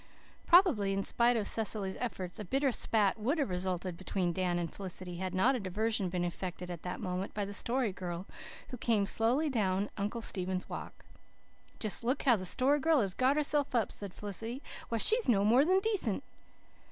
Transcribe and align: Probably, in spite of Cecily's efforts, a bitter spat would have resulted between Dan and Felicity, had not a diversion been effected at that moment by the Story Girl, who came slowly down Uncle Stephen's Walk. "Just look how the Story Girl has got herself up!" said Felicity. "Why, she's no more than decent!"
Probably, 0.47 0.93
in 0.93 1.03
spite 1.03 1.37
of 1.37 1.45
Cecily's 1.47 1.95
efforts, 1.99 2.39
a 2.39 2.43
bitter 2.43 2.71
spat 2.71 3.19
would 3.19 3.37
have 3.37 3.51
resulted 3.51 3.97
between 3.97 4.33
Dan 4.33 4.57
and 4.57 4.73
Felicity, 4.73 5.17
had 5.17 5.35
not 5.35 5.53
a 5.53 5.59
diversion 5.59 6.09
been 6.09 6.25
effected 6.25 6.71
at 6.71 6.81
that 6.81 6.99
moment 6.99 7.35
by 7.35 7.45
the 7.45 7.53
Story 7.53 7.93
Girl, 7.93 8.25
who 8.69 8.77
came 8.77 9.05
slowly 9.05 9.47
down 9.47 9.91
Uncle 9.99 10.23
Stephen's 10.23 10.67
Walk. 10.67 11.05
"Just 11.77 12.03
look 12.03 12.23
how 12.23 12.35
the 12.35 12.47
Story 12.47 12.79
Girl 12.79 12.99
has 13.01 13.13
got 13.13 13.35
herself 13.37 13.75
up!" 13.75 13.91
said 13.91 14.11
Felicity. 14.15 14.63
"Why, 14.89 14.97
she's 14.97 15.29
no 15.29 15.45
more 15.45 15.63
than 15.63 15.77
decent!" 15.79 16.23